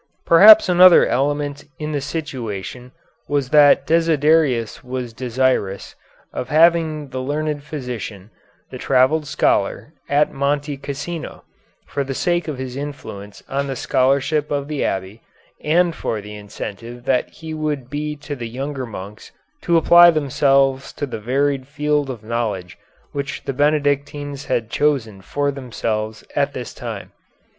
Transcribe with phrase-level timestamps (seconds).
[0.25, 2.91] Perhaps another element in the situation
[3.27, 5.93] was that Desiderius was desirous
[6.33, 8.31] of having the learned physician,
[8.71, 11.43] the travelled scholar, at Monte Cassino,
[11.85, 15.21] for the sake of his influence on the scholarship of the abbey,
[15.63, 19.31] and for the incentive that he would be to the younger monks
[19.61, 22.75] to apply themselves to the varied field of knowledge
[23.11, 27.11] which the Benedictines had chosen for themselves at this time.